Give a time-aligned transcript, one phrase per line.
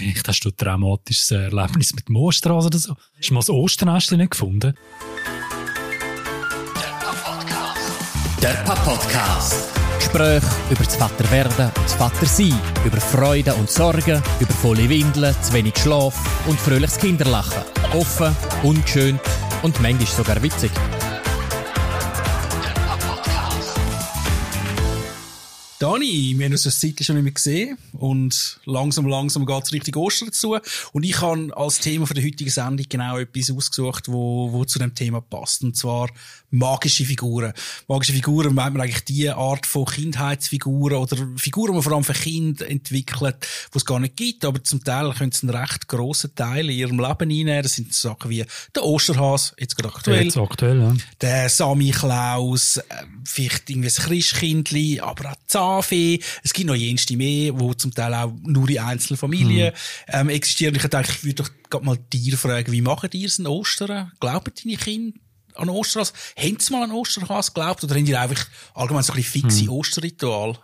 [0.00, 2.96] vielleicht hast du ein traumatisches Erlebnis mit Osterhase oder so.
[3.16, 4.74] Hast du mal das Osternest nicht gefunden?
[8.42, 9.68] Der Papa-Podcast.
[9.98, 15.52] Gespräche über das Vaterwerden und das Vatersein, über Freude und Sorgen, über volle Windeln, zu
[15.52, 17.62] wenig Schlaf und fröhliches Kinderlachen.
[17.92, 19.20] Offen, ungeschönt
[19.62, 20.70] und manchmal sogar witzig.
[25.80, 29.72] Dani, wir haben uns das Zeit schon nicht mehr gesehen und langsam, langsam geht es
[29.72, 30.58] richtig Ostern zu.
[30.92, 34.78] Und ich habe als Thema für die heutige Sendung genau etwas ausgesucht, wo, wo zu
[34.78, 35.64] dem Thema passt.
[35.64, 36.10] Und zwar
[36.50, 37.54] magische Figuren.
[37.88, 42.04] Magische Figuren meint man eigentlich die Art von Kindheitsfiguren oder Figuren, die man vor allem
[42.04, 43.36] für Kinder entwickelt,
[43.72, 46.76] die es gar nicht gibt, aber zum Teil können sie einen recht grossen Teil in
[46.76, 47.62] ihrem Leben einnehmen.
[47.62, 50.24] Das sind Sachen wie der Osterhas, jetzt gerade aktuell.
[50.24, 50.94] Jetzt aktuell, ja.
[51.22, 52.82] Der Sami Klaus, äh,
[53.24, 55.36] vielleicht irgendwie ein Christkindli, aber auch
[55.70, 56.20] Zahnfee.
[56.42, 59.74] Es gibt noch jenste mehr, die zum Teil auch nur in einzelnen Familien hm.
[60.08, 60.74] ähm, existieren.
[60.74, 64.12] Ich denke, ich würde doch gerade mal dir fragen, wie machen die es in Ostern?
[64.20, 65.18] Glauben deine Kinder
[65.54, 66.12] an Osterhas?
[66.36, 69.62] Haben sie mal an Osterhas geglaubt oder haben die einfach allgemein so ein bisschen fixe
[69.62, 69.70] hm.
[69.70, 70.58] Osterritual?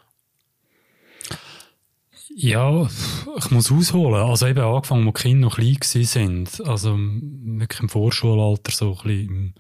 [2.39, 2.87] Ja,
[3.39, 4.23] ich muss ausholen.
[4.23, 6.61] Also eben angefangen, als die Kinder noch klein sind.
[6.67, 9.55] Also wirklich im Vorschulalter so ein bisschen,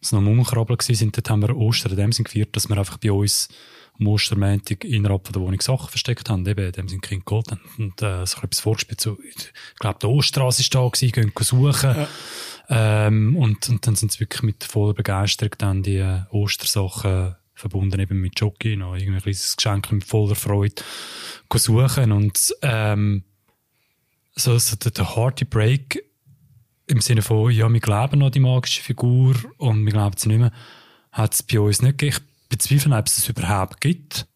[0.00, 2.98] als noch Mummenkrabbel sind, dort haben wir Ostern in dem Sinn gefeiert, dass wir einfach
[2.98, 3.48] bei uns
[3.98, 6.46] am Ostermäntig innerhalb von der Wohnung Sachen versteckt haben.
[6.46, 9.00] Eben, in dem sind Kind geholt und äh, so etwas vorgespielt.
[9.00, 11.96] So, ich glaube, der Osterstraße ist da gewesen, gehen suchen.
[11.96, 12.08] Ja.
[13.06, 18.00] Ähm, und, und dann sind sie wirklich mit voller Begeisterung dann die äh, Ostersachen verbunden
[18.00, 20.82] eben mit Jockey, noch irgendwie ein kleines Geschenk mit voller Freude
[21.54, 23.24] suchen und ähm,
[24.34, 26.02] so, so der, der Hardy Break
[26.90, 30.40] im Sinne von, ja, wir glauben an die magische Figur und wir glauben sie nicht
[30.40, 30.52] mehr,
[31.12, 34.26] hat es bei uns nicht gegeben bezweifeln, ob es das überhaupt gibt.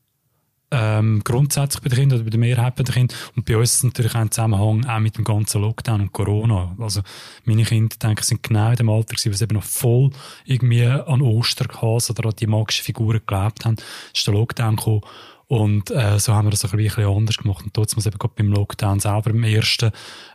[0.71, 3.15] Ähm, grundsätzlich bei den Kindern oder bei der Mehrheit der Kinder.
[3.37, 6.13] Und bei uns ist es natürlich auch ein Zusammenhang auch mit dem ganzen Lockdown und
[6.13, 6.75] Corona.
[6.81, 7.03] Also,
[7.45, 10.11] meine Kinder, denke ich, sind genau in dem Alter gewesen, wo sie eben noch voll
[10.45, 13.77] irgendwie an Osterhase oder an die magischen Figuren geglaubt haben.
[14.13, 15.03] Ist der Lockdown gekommen.
[15.47, 17.65] Und äh, so haben wir das ein bisschen anders gemacht.
[17.65, 19.91] Und trotzdem eben gerade beim Lockdown selber, im ersten,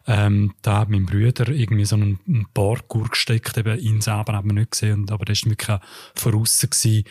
[0.08, 4.50] ähm, da hat mein Bruder irgendwie so einen, einen Parkour gesteckt, eben ihn selber haben
[4.50, 5.82] wir nicht gesehen, und, aber der war wirklich auch
[6.16, 7.04] voraus gewesen.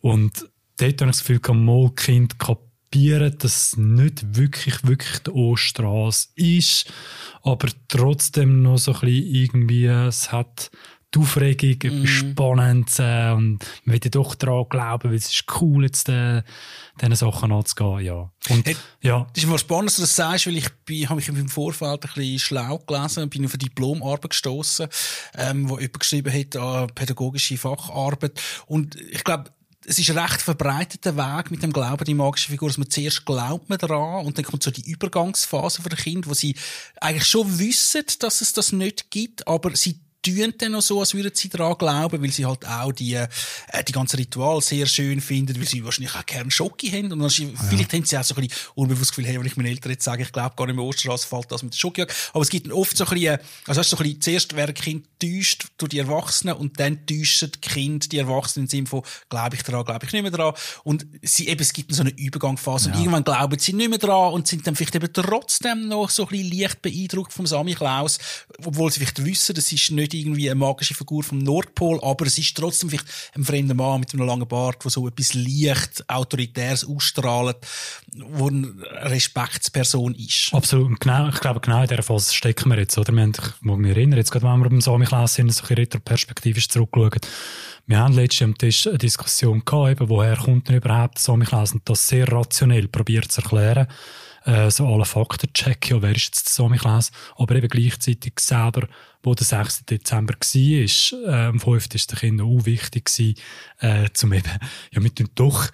[0.00, 0.48] Und
[0.78, 6.28] dort habe ich das Gefühl, mal Kind kapieren, dass es nicht wirklich, wirklich die Ostrasse
[6.34, 6.92] ist,
[7.42, 10.70] aber trotzdem noch so ein bisschen irgendwie, es hat
[11.14, 11.96] die Aufregung, mm.
[11.96, 16.42] etwas Spannendes äh, und man will doch daran glauben, weil es ist cool, jetzt äh,
[17.00, 18.30] diesen Sachen anzugehen, ja.
[18.50, 19.26] Und, hey, ja.
[19.32, 22.04] Das ist mal spannend, dass du das sagst, weil ich bin, habe mich im Vorfeld
[22.04, 24.88] ein bisschen schlau gelesen, bin auf eine Diplomarbeit gestoßen,
[25.36, 29.50] ähm, wo jemand geschrieben hat, an pädagogische Facharbeit und ich glaube,
[29.86, 33.26] es ist ein recht verbreiteter Weg mit dem Glauben die magische Figur, dass man zuerst
[33.26, 36.56] glaubt man daran und dann kommt so die Übergangsphase für ein Kind, wo sie
[37.00, 41.14] eigentlich schon wissen, dass es das nicht gibt, aber sie tun dann noch so, als
[41.14, 43.28] würden sie daran glauben, weil sie halt auch die, äh,
[43.86, 47.12] die ganzen Ritual sehr schön finden, weil sie wahrscheinlich auch gerne Schocke haben.
[47.12, 47.48] Und dann, ja.
[47.68, 50.04] vielleicht haben sie auch so ein bisschen unbewusst Gefühl, hey, wenn ich meinen Eltern jetzt
[50.04, 52.70] sage, ich glaube gar nicht mehr Osterstraße, fällt das mit der Schocke Aber es gibt
[52.72, 55.90] oft so ein bisschen, also hast du so ein bisschen, zuerst werden Kind täuscht durch
[55.90, 59.84] die Erwachsenen und dann täuschen die Kinder die Erwachsenen im Sinne von, glaube ich daran,
[59.84, 60.54] glaube ich nicht mehr daran.
[60.84, 62.94] Und sie, eben, es gibt so eine Übergangsphase ja.
[62.94, 66.24] und irgendwann glauben sie nicht mehr daran und sind dann vielleicht eben trotzdem noch so
[66.24, 68.18] ein bisschen leicht beeindruckt vom Sami Klaus,
[68.64, 72.38] obwohl sie vielleicht wissen, das ist nicht irgendwie eine magische Figur vom Nordpol, aber es
[72.38, 76.84] ist trotzdem vielleicht ein fremder Mann mit einem langen Bart, der so etwas leicht Autoritäres
[76.86, 77.56] ausstrahlt,
[78.14, 80.50] wo eine Respektsperson ist.
[80.52, 81.00] Absolut.
[81.00, 83.12] Genau, ich glaube, genau in dieser Phase stecken wir jetzt, oder?
[83.12, 85.64] Wir haben, ich muss mich erinnern, jetzt gerade, wenn wir beim Sami Klaus sind, so
[85.68, 87.20] ein retroperspektivisch zurückschauen.
[87.86, 91.72] Wir haben letztens am Tisch eine Diskussion gehabt, eben, woher kommt denn überhaupt Sami Klaus
[91.72, 93.88] und das sehr rationell probiert zu erklären
[94.44, 98.34] äh, so alle Fakten checken, ja, wer ist jetzt der Sami Klaus, aber eben gleichzeitig
[98.40, 98.86] selber,
[99.22, 99.86] wo der 6.
[99.86, 101.94] Dezember war, äh, am 5.
[101.94, 103.34] ist der Kindern auch wichtig gewesen,
[103.80, 104.52] äh, zum eben,
[104.92, 105.68] ja, wir tun doch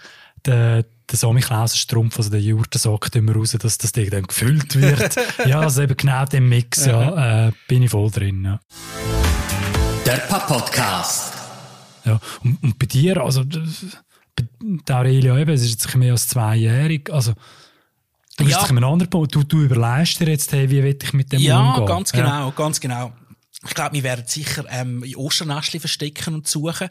[0.46, 4.76] den, der Sami Klaus Strumpf, also der Jurtensack, immer raus, dass das Ding dann gefüllt
[4.76, 5.16] wird.
[5.46, 8.60] ja, also eben genau dem Mix, ja, äh, bin ich voll drin, ja.
[10.06, 11.34] Der Papa-Podcast.
[12.04, 16.28] Ja, und, und bei dir, also, bei der Aurelia eben, es ist jetzt mehr als
[16.28, 17.34] zweijährig, also,
[18.36, 18.66] Du bist ja.
[18.68, 19.34] einem anderen Punkt.
[19.34, 21.86] Du, du überlegst dir jetzt, hey, wie will ich mit dem ja, umgehen?
[21.86, 23.12] Ganz genau, ja, ganz genau.
[23.66, 26.88] Ich glaube, wir werden sicher ähm, in Osternestli verstecken und suchen.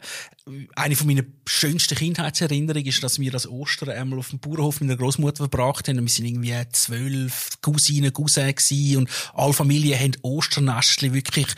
[0.76, 4.88] Eine von meiner schönsten Kindheitserinnerungen ist, dass wir das Ostern einmal auf dem Bauernhof mit
[4.88, 5.98] einer Großmutter verbracht haben.
[5.98, 11.48] Und wir sind irgendwie zwölf Cousinen, Cousins und alle Familien haben Osternestli wirklich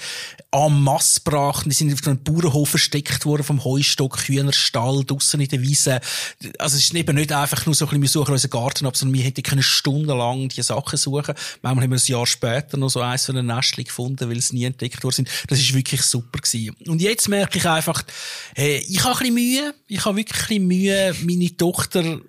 [0.50, 1.66] am Mass gebracht.
[1.66, 6.00] Die sind auf einem Bauernhof versteckt worden vom Heustock, Hühnerstall, draussen in der Wiese.
[6.58, 8.96] Also es ist eben nicht einfach nur so ein bisschen, wir suchen unseren Garten ab,
[8.96, 11.34] sondern wir hätten können stundenlang diese Sachen suchen.
[11.60, 14.54] Manchmal haben wir ein Jahr später noch so eins von einem Nestli gefunden, weil es
[14.54, 15.28] nie entdeckt worden sind.
[15.49, 16.76] Das ist wirklich super gewesen.
[16.87, 18.02] Und jetzt merke ich einfach,
[18.54, 19.75] hey, ich habe ein bisschen Mühe.
[19.88, 22.20] Ich habe wirklich ein bisschen Mühe, meine Tochter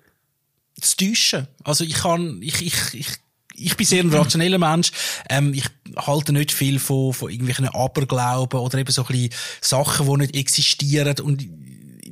[0.80, 1.46] zu täuschen.
[1.62, 3.08] Also ich kann, ich, ich, ich,
[3.56, 4.90] ich bin sehr ein rationeller Mensch.
[5.28, 5.64] Ähm, ich
[5.96, 9.30] halte nicht viel von, von irgendwelchen Aberglauben oder eben so ein bisschen
[9.60, 11.18] Sachen, die nicht existieren.
[11.20, 11.46] Und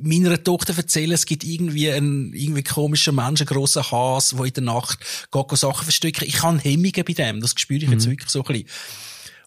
[0.03, 4.53] meiner Tochter erzählen, es gibt irgendwie einen irgendwie komischen Menschen, einen grossen Hase, der in
[4.53, 4.99] der Nacht
[5.31, 6.25] geht, Sachen verstecken.
[6.27, 7.41] Ich habe Hemmungen bei dem.
[7.41, 8.11] Das spüre ich jetzt mhm.
[8.11, 8.67] wirklich so ein bisschen.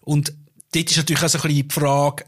[0.01, 0.33] Und
[0.77, 2.25] dort ist natürlich auch so ein bisschen die Frage,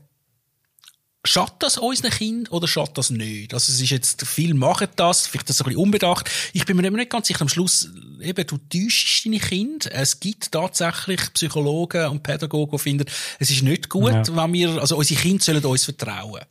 [1.26, 3.54] Schadet das unseren Kind oder schadet das nicht?
[3.54, 6.30] Also es ist jetzt, viele machen das, vielleicht das ein bisschen unbedacht.
[6.54, 7.42] Ich bin mir immer nicht ganz sicher.
[7.42, 7.90] Am Schluss,
[8.22, 9.92] eben, du täuschst deine Kinder.
[9.92, 13.06] Es gibt tatsächlich Psychologen und Pädagogen, die finden,
[13.38, 14.24] es ist nicht gut, ja.
[14.34, 16.42] wenn wir, also unsere Kinder sollen uns vertrauen.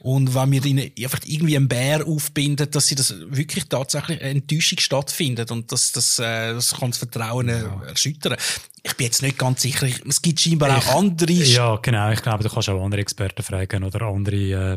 [0.00, 4.30] Und wenn wir ihnen einfach irgendwie einen Bär aufbinden, dass sie das wirklich tatsächlich eine
[4.30, 7.82] Enttäuschung stattfindet und das, das, äh, das kann das Vertrauen äh, ja.
[7.82, 8.36] erschüttern.
[8.86, 9.88] Ich bin jetzt nicht ganz sicher.
[10.08, 11.32] Es gibt scheinbar auch andere.
[11.32, 12.12] Ja, genau.
[12.12, 14.76] Ich glaube, du kannst auch andere Experten fragen oder andere äh,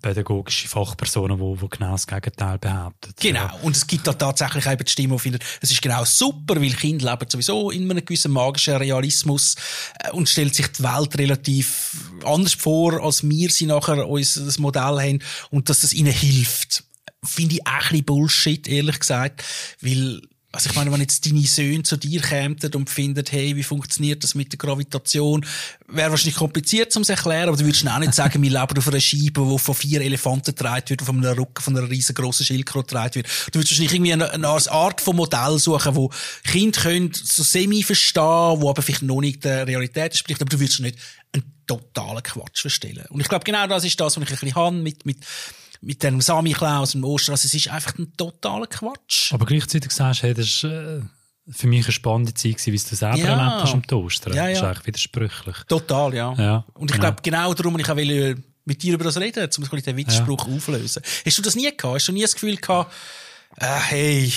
[0.00, 3.12] pädagogische Fachpersonen, die, die genau das Gegenteil behaupten.
[3.18, 3.40] Genau.
[3.40, 3.58] Ja.
[3.62, 6.72] Und es gibt da tatsächlich eben die Stimme, die findet, es ist genau super, weil
[6.72, 9.56] Kinder leben sowieso in einem gewissen magischen Realismus
[9.98, 14.58] äh, und stellt sich die Welt relativ anders vor, als wir sie nachher uns das
[14.58, 15.18] Modell haben
[15.50, 16.84] und dass das ihnen hilft.
[17.24, 19.42] Finde ich auch ein bisschen Bullshit, ehrlich gesagt,
[19.80, 20.22] weil
[20.58, 24.24] also ich meine, wenn jetzt deine Söhne zu dir kämen und finden, hey, wie funktioniert
[24.24, 25.46] das mit der Gravitation,
[25.86, 28.88] wäre wahrscheinlich kompliziert um zu erklären, aber du würdest auch nicht sagen, wir leben auf
[28.88, 32.88] einer Scheibe, die von vier Elefanten getragen wird, auf einem Rücken von einer riesengroßen Schildkröte
[32.88, 33.28] getragen wird.
[33.52, 36.10] Du würdest wahrscheinlich irgendwie eine, eine Art von Modell suchen, wo
[36.42, 40.58] Kinder können so semi verstehen, wo aber vielleicht noch nicht der Realität entspricht, aber du
[40.58, 40.98] würdest nicht
[41.32, 43.06] einen totalen Quatsch verstellen.
[43.10, 45.18] Und ich glaube, genau das ist das, was ich ein bisschen habe mit, mit,
[45.80, 47.34] mit dem Samichlaus und Ostern.
[47.34, 49.32] Also es ist einfach ein totaler Quatsch.
[49.32, 51.00] Aber gleichzeitig sagst du, hey, das ist äh,
[51.50, 53.38] für mich eine spannende Zeit wie es du selber ja.
[53.38, 54.34] erlebt hast am Ostern.
[54.34, 54.50] Ja, ja.
[54.50, 55.56] Das ist eigentlich widersprüchlich.
[55.68, 56.34] Total, ja.
[56.34, 57.08] ja und ich genau.
[57.08, 60.54] glaube, genau darum, ich will mit dir über das reden, um den Widerspruch ja.
[60.54, 61.02] auflösen.
[61.24, 61.94] Hast du das nie gehabt?
[61.94, 62.92] Hast du nie das Gefühl gehabt,
[63.56, 64.32] äh, hey...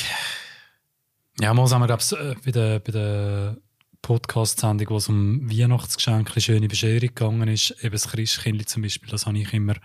[1.39, 3.57] Ja, mal sagen wir, glaube ich, äh, bei der, bei der
[4.01, 9.25] Podcast-Sendung, wo es um Weihnachtsgeschenke, schöne Bescherung gegangen ist, eben das Christkindli zum Beispiel, das
[9.25, 9.75] habe ich immer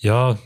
[0.00, 0.38] ja,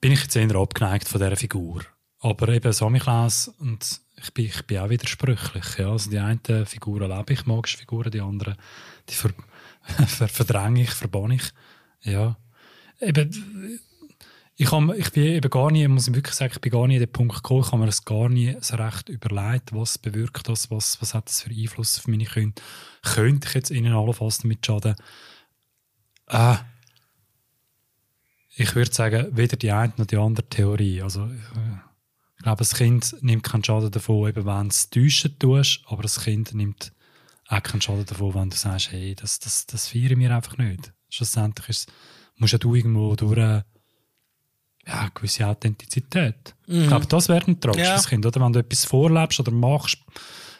[0.00, 1.82] bin ich jetzt eher abgeneigt von dieser Figur.
[2.20, 5.78] Aber eben Samichlaus und ich bin, ich bin auch widersprüchlich.
[5.78, 5.90] Ja.
[5.90, 8.56] Also die einen Figuren lebe ich, magische Figuren, die anderen,
[9.08, 9.30] die ver,
[10.06, 11.52] ver, verdränge ich, verbanne ich.
[12.02, 12.36] Ja.
[13.00, 13.80] Eben,
[14.56, 16.96] ich, hab, ich bin eben gar nie, muss ich wirklich sagen, ich bin gar nie
[16.96, 20.48] an den Punkt gekommen, ich habe mir das gar nie so recht überlegt, was bewirkt
[20.48, 22.60] das, was, was hat das für Einfluss auf meine Kinder.
[23.02, 24.96] Könnte ich jetzt ihnen allenfalls damit schaden?
[26.26, 26.56] Äh,
[28.58, 31.00] ich würde sagen, weder die eine noch die andere Theorie.
[31.00, 31.26] Also,
[32.36, 36.24] ich glaube, das Kind nimmt keinen Schaden davon, eben wenn es täuschen tust, aber das
[36.24, 36.92] Kind nimmt
[37.46, 40.92] auch keinen Schaden davon, wenn du sagst, hey, das, das, das feiern wir einfach nicht.
[41.08, 41.92] Schlussendlich ist,
[42.36, 43.64] musst ja du irgendwo durch eine
[44.86, 46.56] ja, gewisse Authentizität.
[46.66, 46.82] Mhm.
[46.82, 48.10] Ich glaube, das wäre ein tragisches ja.
[48.10, 48.40] Kind, oder?
[48.40, 49.98] Wenn du etwas vorlebst oder machst,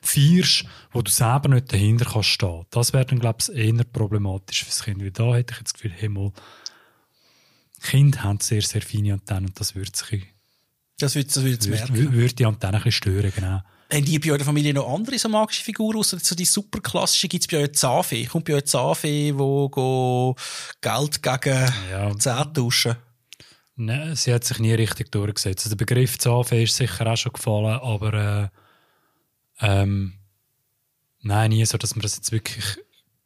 [0.03, 2.65] feierst, wo du selber nicht dahinter kannst stehen.
[2.71, 5.03] Das wäre dann, glaube ich, eher problematisch fürs Kind.
[5.03, 6.33] Weil da hätte ich jetzt das Gefühl, hey, mal,
[7.83, 10.27] Kinder haben sehr, sehr feine Antennen und das würde sich
[10.99, 13.63] das würde, das würde, würde, würde die Antennen ein bisschen stören, genau.
[13.91, 17.29] Haben die bei eurer Familie noch andere so magische Figuren, außer so die superklassische?
[17.29, 18.27] Gibt es bei euch Zahnfee?
[18.27, 20.35] Kommt bei euch Zahnfee, wo
[20.81, 22.19] Geld gegen ja.
[22.19, 22.97] Zähne tauschen?
[23.77, 25.65] Nein, sie hat sich nie richtig durchgesetzt.
[25.65, 28.51] Also der Begriff Zahnfee ist sicher auch schon gefallen, aber
[29.63, 30.15] äh, ähm,
[31.21, 32.79] nein, nie so, dass man das jetzt wirklich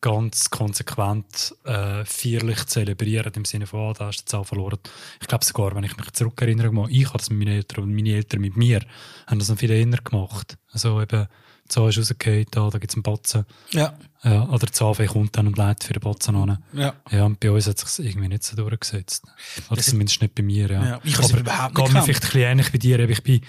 [0.02, 4.80] ganz konsequent äh, feierlich zelebrieren, im Sinne von, oh, da hast du die Zahl verloren.
[5.20, 8.10] Ich glaube sogar, wenn ich mich zurückerinnere, ich habe das mit meinen Eltern und meine
[8.10, 8.82] Eltern mit mir,
[9.26, 10.58] haben das noch viel eher gemacht.
[10.72, 11.28] Also eben,
[11.64, 13.46] die Zahl ist rausgefallen, da, da gibt es einen Batzen.
[13.70, 13.96] Ja.
[14.24, 14.48] ja.
[14.48, 16.58] Oder die Zahl kommt dann und leitet für den Batzen an.
[16.72, 16.94] Ja.
[17.10, 19.24] Ja, und bei uns hat es sich irgendwie nicht so durchgesetzt.
[19.68, 20.84] Oder das zumindest nicht bei mir, ja.
[20.84, 21.00] ja.
[21.04, 22.98] Ich Aber überhaupt nicht mir vielleicht ein bisschen ähnlich wie dir.
[23.08, 23.40] Ich bin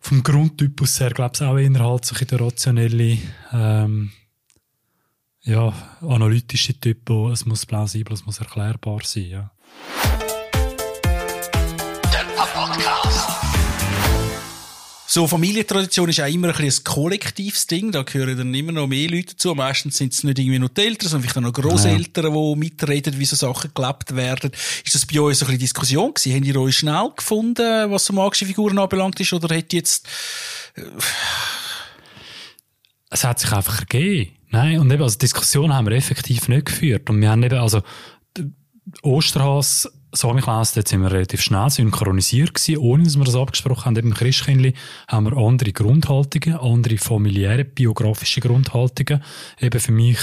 [0.00, 3.18] vom Grundtypus her, glaube ich, auch innerhalb so der rationelle,
[3.52, 4.12] ähm,
[5.42, 9.24] ja, analytische Typen, es muss plausibel, es muss erklärbar sein.
[9.24, 9.50] Ja.
[15.12, 17.90] So Familientradition ist auch immer ein, ein kollektives Ding.
[17.90, 19.56] Da gehören dann immer noch mehr Leute dazu.
[19.56, 23.18] Meistens sind es nicht irgendwie nur die Eltern, sondern vielleicht auch noch Großeltern, die mitreden,
[23.18, 24.52] wie so Sachen gelebt werden.
[24.84, 26.36] Ist das bei euch so ein bisschen Diskussion gewesen?
[26.36, 29.32] Habt ihr euch schnell gefunden, was so magische Figuren anbelangt ist?
[29.32, 30.06] Oder hätte jetzt...
[30.76, 30.82] Äh,
[33.10, 34.39] es hat sich einfach ergeben.
[34.50, 37.08] Nein, und eben, also Diskussion haben wir effektiv nicht geführt.
[37.08, 37.82] Und wir haben eben, also,
[39.02, 43.96] Osterhas, Samichlaus, dort sind wir relativ schnell synchronisiert gewesen, ohne dass wir das abgesprochen haben.
[43.96, 44.74] Eben Christkindli
[45.06, 49.22] haben wir andere Grundhaltungen, andere familiäre, biografische Grundhaltungen.
[49.60, 50.18] Eben für mich,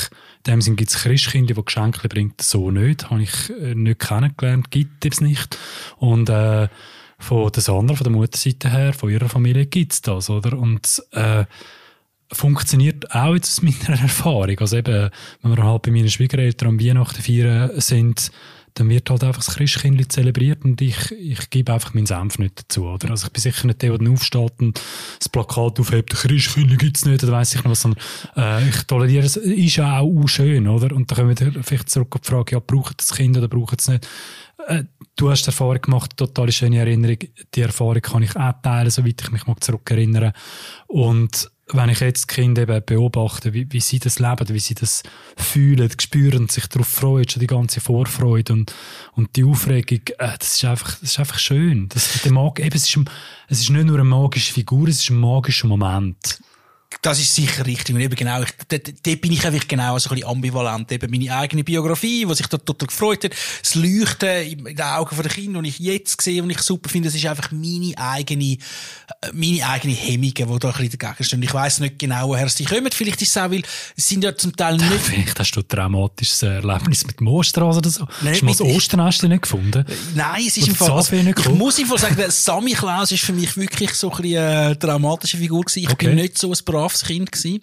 [0.46, 3.10] in dem Sinn gibt es Christkindli, die Geschenke bringt, so nicht.
[3.10, 5.58] Habe ich äh, nicht kennengelernt, gibt es nicht.
[5.98, 6.68] Und, äh,
[7.20, 10.58] von der Sandra, von der Mutterseite her, von ihrer Familie gibt's das, oder?
[10.58, 11.46] Und, äh,
[12.32, 14.60] funktioniert auch jetzt aus meiner Erfahrung.
[14.60, 15.10] Also eben,
[15.42, 18.32] wenn wir halt bei meinen Schwiegereltern am Weihnachten feiern sind,
[18.80, 22.60] dann wird halt einfach das Christkindli zelebriert und ich, ich gebe einfach meinen Senf nicht
[22.60, 23.10] dazu, oder?
[23.10, 24.80] Also ich bin sicher nicht der, der dann aufsteht und
[25.18, 28.04] das Plakat aufhebt, Christkindli gibt's nicht, oder weiss ich noch was, sondern,
[28.36, 30.96] äh, ich toleriere es, ist ja auch schön, oder?
[30.96, 33.82] Und dann kommen wir vielleicht zurück auf die Frage, ja, braucht das Kind oder braucht
[33.82, 34.08] es nicht?
[34.68, 34.84] Äh,
[35.16, 37.18] du hast Erfahrung gemacht, total schöne Erinnerung,
[37.56, 40.34] die Erfahrung kann ich auch teilen, soweit ich mich mal zurückerinnere.
[40.88, 44.76] Und wenn ich jetzt die Kinder eben beobachte, wie, wie sie das leben, wie sie
[44.76, 45.04] das
[45.36, 48.74] fühlen, spüren, sich darauf freuen, schon die ganze Vorfreude und,
[49.14, 51.90] und die Aufregung, äh, das ist einfach, das ist einfach schön.
[51.90, 53.00] Das, der Mag, eben, es ist,
[53.50, 56.40] es ist nicht nur eine magische Figur, es ist ein magischer Moment
[57.02, 57.96] das ist sicher richtig.
[57.96, 60.92] Und eben genau, ich, dort, dort bin ich einfach genau so ein bisschen ambivalent.
[60.92, 65.16] Eben meine eigene Biografie, was sich dort total gefreut hat, das Leuchten in den Augen
[65.16, 68.54] der Kinder, die ich jetzt sehe und ich super finde, das ist einfach meine eigene,
[68.54, 68.58] äh,
[69.34, 71.44] meine eigene Hemmungen, die da ein bisschen dagegen stehen.
[71.44, 72.90] Ich weiss nicht genau, woher sie kommen.
[72.92, 73.64] Vielleicht ist es auch, weil
[73.96, 75.02] es sind ja zum Teil nicht...
[75.02, 78.08] Vielleicht hast du ein traumatisches Erlebnis mit dem Osterhase oder so.
[78.22, 79.86] Nein, hast du mal das Osternest nicht gefunden?
[80.16, 80.92] Nein, es ist im Fall...
[80.92, 84.44] Also, ich muss im Fall sagen, Sammy Klaus ist für mich wirklich so ein bisschen
[84.44, 85.84] eine traumatische Figur gewesen.
[85.84, 86.08] Ich okay.
[86.08, 87.62] bin nicht so ein braves Kind gewesen.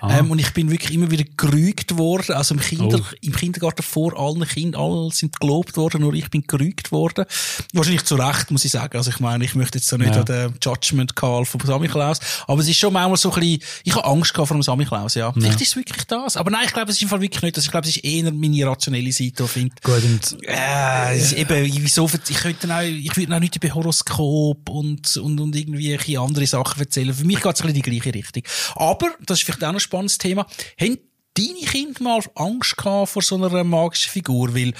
[0.00, 0.18] Ah.
[0.18, 2.32] Ähm, und ich bin wirklich immer wieder gerügt worden.
[2.32, 3.14] Also im, Kinder, oh.
[3.20, 7.24] im Kindergarten vor allen Kindern, alle sind gelobt worden, nur ich bin gerügt worden.
[7.72, 8.96] Wahrscheinlich zu Recht, muss ich sagen.
[8.96, 10.20] Also ich meine, ich möchte jetzt so nicht ja.
[10.20, 12.18] an den Judgment Call von Sammy Klaus.
[12.46, 14.84] Aber es ist schon manchmal so ein bisschen, ich habe Angst gehabt vor dem Sammy
[14.84, 15.26] Klaus, ja.
[15.26, 15.32] ja.
[15.32, 16.36] Vielleicht ist es wirklich das.
[16.36, 17.64] Aber nein, ich glaube, es ist im Fall wirklich nicht das.
[17.64, 19.74] Ich glaube, es ist eher meine rationelle Seite, die finde.
[19.82, 24.68] Gut, und, äh, ist eben, wieso, ich könnte auch, ich würde auch nicht über Horoskop
[24.68, 27.14] und, und, und irgendwie andere Sachen erzählen.
[27.14, 28.42] Für mich geht es ein bisschen die gleiche Richtung.
[28.76, 30.46] Aber, das ist vielleicht auch noch ein spannendes Thema,
[30.80, 30.98] haben
[31.34, 34.54] deine Kinder mal Angst gehabt vor so einer magischen Figur?
[34.54, 34.72] Weil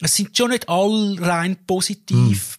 [0.00, 2.58] es sind schon nicht alle rein positiv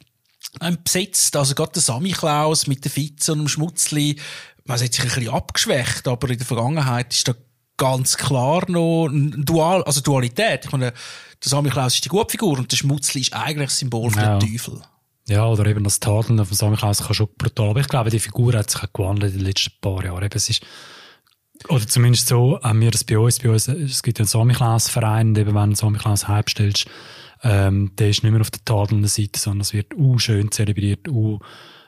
[0.60, 0.78] hm.
[0.84, 1.36] besetzt.
[1.36, 4.20] Also gerade der Sammy Klaus mit der Fitze und dem Schmutzli,
[4.66, 7.36] man hat sich ein bisschen abgeschwächt, aber in der Vergangenheit ist da
[7.78, 10.66] ganz klar noch ein Dual, also Dualität.
[10.66, 14.10] Ich meine, der Sammy Klaus ist die Gutfigur und der Schmutzli ist eigentlich das Symbol
[14.12, 14.38] für ja.
[14.38, 14.82] den Teufel.
[15.28, 17.70] Ja, oder eben das Tadeln von Sammy Klaus kann schon brutal.
[17.70, 20.24] Aber ich glaube, die Figur hat sich gewandelt in den letzten paar Jahren.
[20.24, 20.64] Eben, es ist,
[21.68, 23.40] oder zumindest so haben wir das bei uns.
[23.40, 26.86] Bei uns es gibt ja einen Samichlaus-Verein, und eben wenn du einen Samichlaus halbstellst,
[27.44, 31.08] ähm, der ist nicht mehr auf der tadelnden Seite, sondern es wird uh, schön zelebriert,
[31.08, 31.40] uh,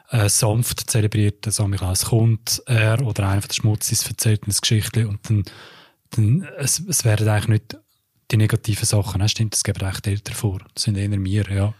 [0.09, 1.45] äh, sanft zelebriert.
[1.45, 5.43] Der Samichlaus kommt, er oder einer von den Schmutzis erzählt eine Geschichte und dann,
[6.11, 7.77] dann es, es werden eigentlich nicht
[8.31, 9.29] die negativen Sachen, ne?
[9.29, 10.59] stimmt, das geben echt die Eltern vor.
[10.73, 11.73] Das sind eher wir, ja.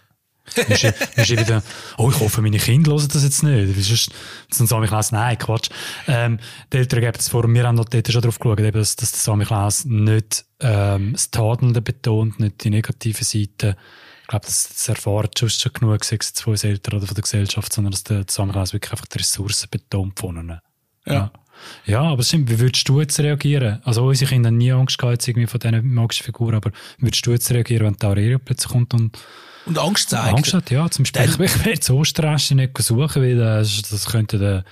[0.55, 1.63] Dann ist wieder,
[1.97, 3.75] oh, ich hoffe, meine Kinder hören das jetzt nicht.
[3.83, 4.11] Sonst,
[4.51, 5.69] sonst Sammy Klaus, nein, Quatsch.
[6.07, 6.39] Ähm,
[6.71, 9.19] die Eltern geben das vor, wir haben dort schon drauf geschaut, eben, dass, dass der
[9.19, 13.77] Sammy Klaus nicht, ähm, das Tadelnde betont, nicht die negative Seite.
[14.21, 17.15] Ich glaube, das, das erfahren schon, schon genug, sei es von uns Eltern oder von
[17.15, 20.59] der Gesellschaft, sondern dass der Sammy Klaus wirklich einfach die Ressourcen betont von ihnen.
[21.05, 21.13] Ja.
[21.13, 21.31] ja.
[21.85, 23.81] Ja, aber stimmt, wie würdest du jetzt reagieren?
[23.83, 27.25] Also unsere Kinder haben nie Angst gehabt irgendwie von diesen magischen Figuren, aber wie würdest
[27.25, 29.17] du jetzt reagieren, wenn die Aurelio plötzlich kommt und
[29.67, 30.37] und Angst zeigen.
[30.37, 30.89] Angst hat, ja.
[30.89, 34.63] Zum Beispiel, ich werde jetzt Osterreste nicht suchen, weil das, das könnte der,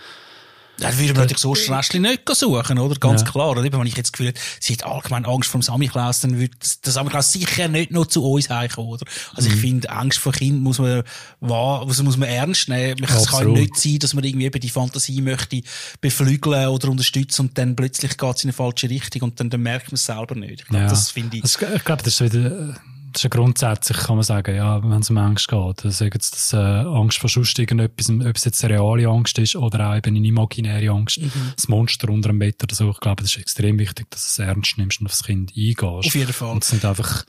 [0.78, 2.96] dann würde man natürlich das Osterrestchen nicht suchen, oder?
[2.96, 3.28] Ganz ja.
[3.28, 3.52] klar.
[3.52, 6.56] Oder eben, wenn ich jetzt Gefühl sie hat allgemein Angst vor dem Samichlaus, dann würde
[6.84, 9.06] der Samichlaus sicher nicht noch zu uns heimkommen, oder?
[9.34, 9.56] Also mhm.
[9.56, 11.04] ich finde, Angst vor Kind muss man,
[11.42, 13.04] also muss man ernst nehmen.
[13.04, 15.62] Es kann nicht sein, dass man irgendwie eben die Fantasie möchte
[16.02, 19.62] beflügeln oder unterstützen und dann plötzlich geht es in eine falsche Richtung und dann, dann
[19.62, 20.62] merkt man es selber nicht.
[20.62, 20.90] Ich glaube, ja.
[20.90, 21.44] das finde ich.
[21.44, 22.76] Also, ich glaube, das ist wieder,
[23.16, 25.82] das ist ja grundsätzlich, kann man sagen, ja, wenn es um Angst geht.
[25.82, 29.56] Sagen jetzt, dass, äh, Angst vor sonst irgendetwas, ob es jetzt eine reale Angst ist
[29.56, 31.32] oder auch eben eine imaginäre Angst, mhm.
[31.56, 32.90] das Monster unter dem Bett oder so.
[32.92, 35.80] Ich glaube, das ist extrem wichtig, dass du es ernst nimmst und aufs Kind eingehst.
[35.82, 36.52] Auf jeden Fall.
[36.52, 37.24] Und es nicht einfach,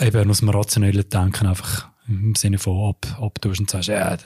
[0.00, 4.24] eben aus dem rationellen Denken einfach im Sinne von ab, abtust und sagst, ja, du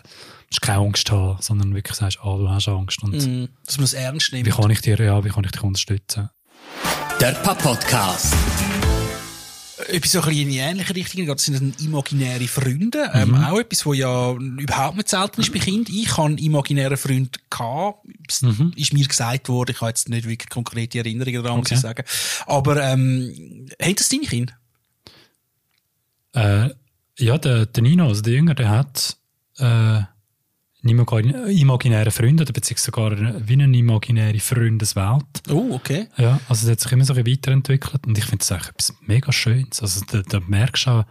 [0.48, 3.02] musst keine Angst haben, sondern wirklich sagst, ah, du hast Angst.
[3.02, 4.46] Und mm, dass man es ernst nimmt.
[4.46, 6.30] Wie kann ich dir, ja, wie kann ich dich unterstützen?
[7.20, 8.34] Der Pap Podcast.
[9.88, 13.10] Etwas so ein bisschen in die ähnliche Richtung geht, sind dann imaginäre Freunde.
[13.14, 13.44] Ähm, Mhm.
[13.44, 15.94] auch etwas, wo ja überhaupt nicht selten ist bei Kindern.
[15.94, 18.06] Ich habe imaginäre Freunde gehabt.
[18.28, 18.72] Es Mhm.
[18.76, 19.72] ist mir gesagt worden.
[19.72, 21.74] Ich habe jetzt nicht wirklich konkrete Erinnerungen daran, muss Okay.
[21.74, 22.04] ich sagen.
[22.46, 24.54] Aber, ähm, haben das deine Kinder?
[26.34, 26.70] Äh,
[27.18, 29.16] ja, der, der Nino, also der Jünger, der hat
[29.58, 30.00] äh,
[30.82, 35.24] einen imagin- imaginären Freund, oder beziehungsweise sogar wie eine imaginäre Freundeswelt.
[35.48, 36.06] Oh, okay.
[36.16, 38.68] Ja, also der hat sich immer so ein bisschen weiterentwickelt und ich finde es eigentlich
[38.68, 39.80] etwas mega Schönes.
[39.82, 41.04] Also da, da merkst du auch,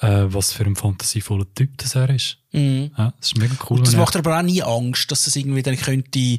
[0.00, 2.38] äh, was für ein fantasievoller Typ das er ist.
[2.52, 2.90] Mhm.
[2.98, 3.78] Ja, das ist mega cool.
[3.78, 6.38] Und das er- macht aber auch nie Angst, dass das irgendwie dann könnte, äh,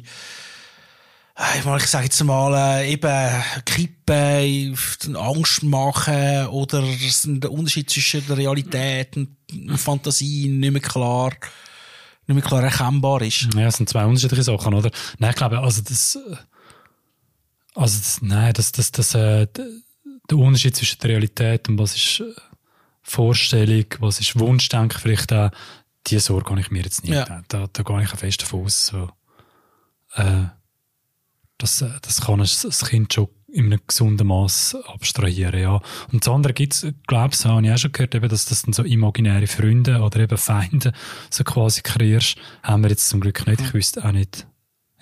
[1.78, 8.36] ich sage jetzt mal, äh, eben kippen, Angst machen oder es- der Unterschied zwischen der
[8.36, 11.30] Realität und und Fantasie nicht mehr klar,
[12.26, 13.48] nicht mehr klar erkennbar ist.
[13.54, 14.90] Ja, es sind zwei unterschiedliche Sachen, oder?
[15.18, 16.36] Nein, ich glaube, also das, äh,
[17.74, 19.46] also das, nein, das, das, das, äh,
[20.30, 22.32] der Unterschied zwischen der Realität und was ist äh,
[23.02, 25.50] Vorstellung, was ist Wunschdenken vielleicht auch,
[26.06, 27.12] die Sorge habe ich mir jetzt nicht.
[27.14, 27.42] Ja.
[27.48, 29.10] Da, da gehe ich auch fest davon aus, so,
[30.14, 30.44] äh,
[31.58, 35.80] das, äh, das kann ein- das Kind schon in einem gesunden Maß abstrahieren, ja.
[36.12, 38.72] Und das andere gibt's, glaube ich, habe ich auch schon gehört, eben, dass das dann
[38.72, 40.92] so imaginäre Freunde oder eben Feinde
[41.30, 43.60] so quasi kreierst, haben wir jetzt zum Glück nicht.
[43.60, 44.46] Ich wüsste auch nicht.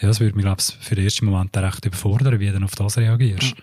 [0.00, 2.64] Ja, das würde mich, glaube ich, für den ersten Moment recht überfordern, wie du dann
[2.64, 3.54] auf das reagierst.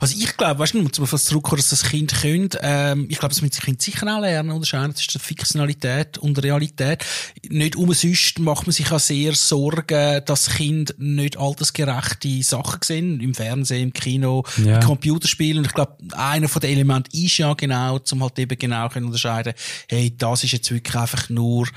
[0.00, 3.18] Also ich glaube, weißt du, um auf das zurückkommen, dass das Kind könnte, ähm, ich
[3.18, 7.04] glaube, das müssen Kind sicher auch lernen, unterscheiden zwischen Fiktionalität und Realität.
[7.48, 13.34] Nicht umsonst macht man sich auch sehr Sorgen, dass Kind nicht altersgerechte Sachen sehen, im
[13.34, 14.76] Fernsehen, im Kino, Ja.
[14.78, 15.58] im Computerspiel.
[15.58, 19.06] Und ich glaube, einer von den Elementen ist ja genau, zum halt eben genau können
[19.06, 19.52] unterscheiden,
[19.88, 21.68] hey, das ist jetzt wirklich einfach nur,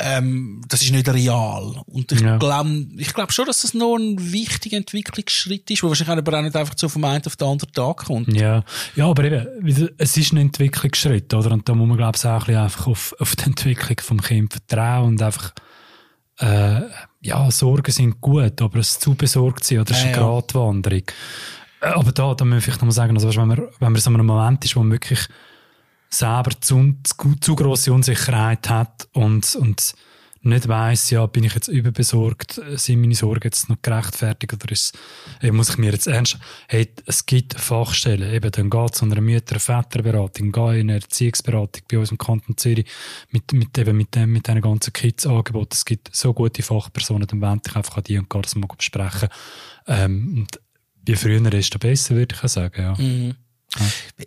[0.00, 1.82] ähm, das ist nicht real.
[1.86, 2.36] Und ich Ja.
[2.38, 6.42] glaube, ich glaube schon, dass das noch ein wichtiger Entwicklungsschritt ist, wo wahrscheinlich aber auch
[6.42, 8.32] nicht einfach so vom einen auf den anderen Tag kommt.
[8.32, 8.64] Ja,
[8.96, 11.52] ja, aber eben, es ist ein Entwicklungsschritt, oder?
[11.52, 14.20] Und da muss man, glaube ich, auch ein bisschen einfach auf, auf die Entwicklung vom
[14.20, 15.52] Kind vertrauen und einfach,
[16.40, 16.80] äh,
[17.20, 20.18] ja, Sorgen sind gut, aber es zu besorgt sein, oder es ist eine ja.
[20.18, 21.02] Gratwanderung.
[21.80, 23.92] Äh, Aber da, da muss ich vielleicht noch mal sagen, also, weißt, wenn man, wenn
[23.92, 25.28] man so in einem Moment ist, wo man wirklich
[26.10, 29.94] selber zu, zu, zu grosse Unsicherheit hat und, und
[30.44, 34.96] nicht weiss, ja, bin ich jetzt überbesorgt, sind meine Sorgen jetzt noch gerechtfertigt oder ist,
[35.40, 39.12] äh, muss ich mir jetzt ernst, hey, es gibt Fachstellen, eben, dann geht es an
[39.12, 42.86] einer Mütter- Väterberatung, geh in eine Erziehungsberatung bei uns im Kanton Zürich
[43.30, 45.72] mit, mit, eben mit dem, mit diesen ganzen Kids-Angeboten.
[45.72, 48.66] Es gibt so gute Fachpersonen, dann wende ich einfach an die und kann das mal
[48.66, 49.28] besprechen.
[49.86, 50.60] Ähm, und
[51.06, 52.94] je früher, desto besser, würde ich auch sagen, ja.
[52.96, 53.34] Mhm.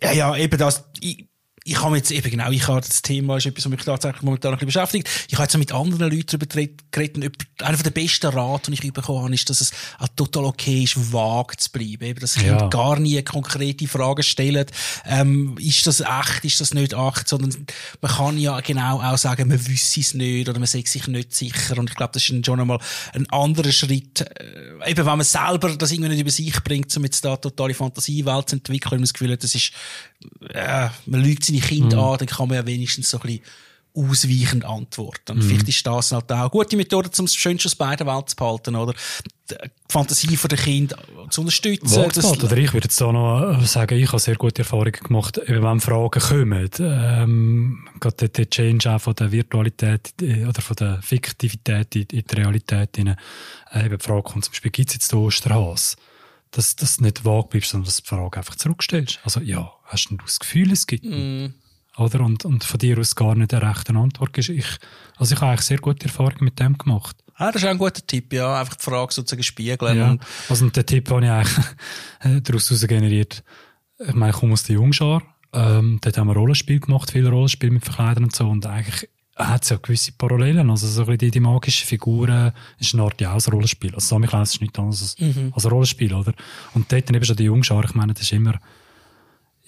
[0.02, 0.84] Ja, ja, eben das.
[1.00, 1.26] Ich,
[1.68, 4.52] ich habe jetzt eben genau, ich habe das Thema ist etwas, was mich tatsächlich momentan
[4.52, 5.08] ein bisschen beschäftigt.
[5.28, 6.46] Ich habe jetzt auch mit anderen Leuten darüber
[6.90, 10.84] geredet, einer der besten Rat, den ich bekommen habe, ist, dass es auch total okay
[10.84, 12.02] ist, vage zu bleiben.
[12.04, 12.68] Eben, dass Kind Ja.
[12.68, 14.66] gar nie konkrete Fragen stellen.
[15.04, 17.28] Ähm, ist das echt, ist das nicht echt?
[17.28, 17.66] Sondern
[18.00, 21.34] man kann ja genau auch sagen, man wüsste es nicht oder man sagt sich nicht
[21.34, 21.78] sicher.
[21.78, 22.78] Und ich glaube, das ist schon einmal
[23.12, 24.22] ein anderer Schritt.
[24.22, 27.40] Äh, eben, wenn man selber das irgendwie nicht über sich bringt, um jetzt da eine
[27.40, 29.72] totale Fantasiewelt zu entwickeln, man das Gefühl hat, das ist,
[30.50, 32.02] äh, man lügt seine Kinder Mhm.
[32.02, 33.42] an, dann kann man ja wenigstens so ein bisschen
[33.94, 35.38] ausweichend antworten.
[35.38, 35.42] Mhm.
[35.42, 38.36] Vielleicht ist das halt auch eine gute Methode, um das Schönste aus beiden Welten zu
[38.36, 38.94] behalten, oder?
[39.50, 39.54] Die
[39.88, 41.00] Fantasie von den Kindern
[41.30, 41.96] zu unterstützen.
[41.96, 45.80] Wort oder ich würde jetzt da noch sagen, ich habe sehr gute Erfahrungen gemacht, wenn
[45.80, 46.70] Fragen kommen.
[46.78, 52.24] Ähm, gerade der, Change auch von der Virtualität äh, oder von der Fiktivität in, die
[52.34, 53.16] Realität hinein.
[53.72, 55.96] Äh, eben die Frage kommt zum Beispiel, gibt es jetzt den Osterhas?
[56.50, 59.20] Dass du nicht vage bleibst, sondern dass du die Frage einfach zurückstellst.
[59.24, 61.54] Also ja, hast du das Gefühl, es gibt ihn?
[61.98, 62.20] Oder?
[62.20, 64.48] Und, und von dir aus gar nicht eine rechte Antwort ist.
[64.50, 64.66] Ich,
[65.16, 67.16] also ich habe eigentlich sehr gute Erfahrungen mit dem gemacht.
[67.34, 68.60] Ah, das ist auch ein guter Tipp, ja.
[68.60, 69.96] Einfach die Frage sozusagen spiegeln.
[69.98, 70.10] Ja.
[70.10, 71.66] Und, Also und den Tipp habe ich eigentlich
[72.20, 73.42] äh, daraus heraus generiert.
[73.98, 75.22] Ich meine, ich komme aus der Jungschar.
[75.52, 78.48] Ähm, dort haben wir Rollenspiel gemacht, viele Rollenspiele mit Verkleidern und so.
[78.48, 79.08] Und eigentlich
[79.38, 80.70] hat es ja gewisse Parallelen.
[80.70, 83.94] Also so die, die magischen Figuren ist eine Art ja auch ein Rollenspiel.
[83.94, 86.34] Also Samichlaus ist nichts anderes als, als ein Rollenspiel, oder?
[86.74, 87.84] Und dort dann eben schon die Jungschar.
[87.84, 88.58] Ich meine, das ist immer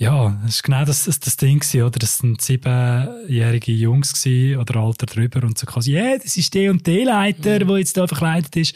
[0.00, 1.98] ja, das ist genau das, das, das Ding gewesen, oder?
[1.98, 6.70] Das sind siebenjährige Jungs gewesen, oder Alter drüber und so quasi, ja, das ist der
[6.70, 8.74] und der Leiter, der jetzt da verkleidet ist.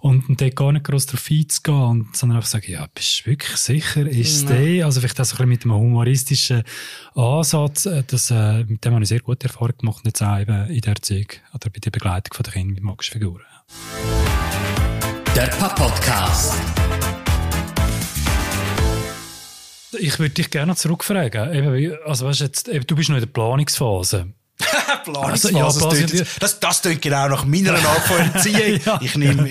[0.00, 3.30] Und, und dort gar nicht gross drauf einzugehen, und, sondern einfach sagen, ja, bist du
[3.30, 4.86] wirklich sicher, ist es der?
[4.86, 6.62] Also vielleicht auch so ein bisschen mit einem humoristischen
[7.14, 10.66] Ansatz, äh, das, äh, mit dem habe ich sehr gute Erfahrung gemacht, jetzt auch eben
[10.68, 13.42] in der Erziehung oder bei der Begleitung der Kinder mit magischen Figuren.
[15.36, 16.54] Der Papp-Podcast.
[19.98, 21.54] Ich würde dich gerne zurückfragen.
[21.54, 24.32] Eben, also weißt, jetzt, eben, du bist noch in der Planungsphase.
[25.04, 25.58] Planungsphase.
[25.58, 27.72] Also, ja, das, tönt, das, das tönt genau nach meiner
[28.34, 28.80] Erziehung.
[28.84, 29.00] ja.
[29.02, 29.48] Ich nehme.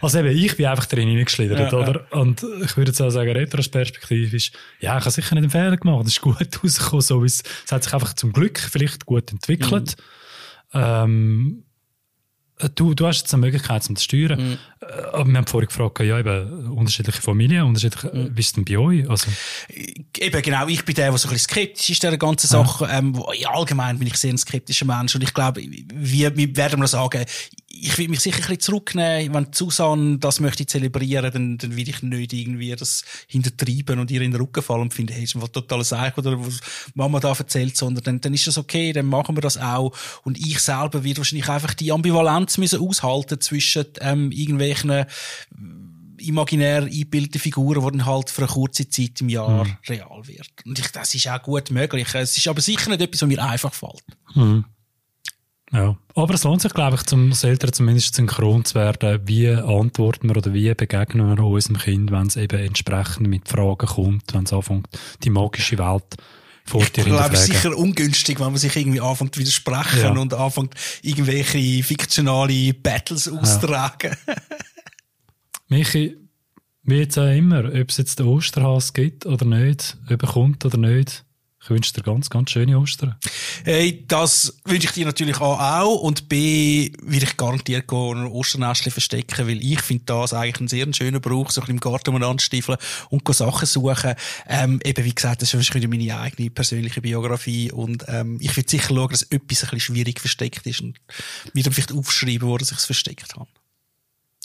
[0.00, 2.06] also eben, ich bin einfach drin hineingeschlittert, ja, oder?
[2.10, 6.06] Und ich würde jetzt auch sagen, retrospektivisch, ja, ich habe sicher nicht einen Fehler gemacht.
[6.06, 9.30] Es ist gut rausgekommen, so wie es, es hat sich einfach zum Glück vielleicht gut
[9.30, 9.96] entwickelt.
[10.72, 10.80] Mhm.
[10.80, 11.73] Ähm, äh,
[12.74, 14.40] du, du hast jetzt eine Möglichkeit, um zu steuern.
[14.40, 14.58] Mhm.
[14.80, 18.36] Äh, aber wir haben vorhin gefragt, ja, eben, unterschiedliche Familien, unterschiedliche, mhm.
[18.36, 19.08] wie ist denn bei euch?
[19.08, 19.28] Also?
[20.18, 22.84] Eben, genau, ich bin der, der so ein bisschen skeptisch ist, der ganzen Sache.
[22.84, 22.98] Ja.
[22.98, 25.86] Ähm, ja, allgemein bin ich sehr ein skeptischer Mensch und ich glaube, wie,
[26.36, 27.24] wie werden wir sagen,
[27.80, 29.34] ich will mich sicher ein bisschen zurücknehmen.
[29.34, 34.22] Wenn Susanne das möchte zelebrieren, dann, dann will ich nicht irgendwie das hintertreiben und ihr
[34.22, 36.60] in den Rücken fallen und finde, hey, ist ein totales Eich oder was
[36.94, 39.92] Mama da erzählt, sondern dann, dann ist das okay, dann machen wir das auch.
[40.22, 45.06] Und ich selber werde wahrscheinlich einfach die Ambivalenz müssen aushalten zwischen ähm, irgendwelchen äh,
[46.18, 49.76] imaginär eingebildete Figuren, die dann halt für eine kurze Zeit im Jahr mhm.
[49.88, 50.50] real wird.
[50.64, 52.14] Und ich, das ist auch gut möglich.
[52.14, 54.04] Es ist aber sicher nicht etwas, was mir einfach fällt.
[54.34, 54.64] Mhm.
[55.72, 59.20] Ja, aber es lohnt sich, glaube ich, zum Eltern zumindest synchron zu werden.
[59.24, 63.86] Wie antworten wir oder wie begegnen wir unserem Kind, wenn es eben entsprechend mit Fragen
[63.86, 64.86] kommt, wenn es anfängt,
[65.24, 66.16] die magische Welt
[66.64, 69.98] vor dir Ich glaube, es ist sicher ungünstig, wenn man sich irgendwie anfängt zu widersprechen
[69.98, 70.10] ja.
[70.10, 74.16] und anfängt, irgendwelche fiktionale Battles auszutragen.
[74.26, 74.34] Ja.
[75.68, 76.16] Michi,
[76.82, 80.64] wie jetzt auch immer, ob es jetzt den Osterhas gibt oder nicht, ob er kommt
[80.64, 81.23] oder nicht,
[81.64, 83.14] ich wünsche dir ganz, ganz schöne Ostern.
[83.64, 86.02] Hey, das wünsche ich dir natürlich auch.
[86.02, 90.92] Und B, will ich garantiert ein Osternestchen verstecken, weil ich finde das eigentlich ein sehr
[90.92, 92.76] schöner Brauch, so ein bisschen im Garten umeinander stiefeln
[93.08, 94.14] und Sachen suchen.
[94.46, 97.72] Ähm, eben, wie gesagt, das ist wieder meine eigene persönliche Biografie.
[97.72, 101.00] Und, ähm, ich will sicher schauen, dass etwas ein bisschen schwierig versteckt ist und
[101.54, 103.48] dann vielleicht aufschreiben, wo ich es versteckt habe.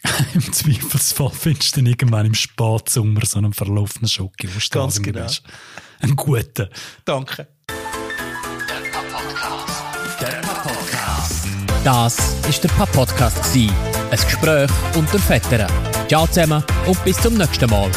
[0.34, 5.24] Im Zweifelsfall findest du dann irgendwann im Spatsommer so einen verlaufenen Schoki, wo Ganz genau.
[5.24, 5.44] Bist.
[6.00, 6.70] Einen guten.
[7.04, 7.48] Danke.
[11.84, 13.72] Das ist der Papa Podcast Ein
[14.12, 15.72] Gespräch unter Vätern.
[16.08, 17.90] Ciao zusammen und bis zum nächsten Mal.